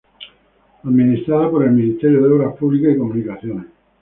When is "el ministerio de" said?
1.63-2.33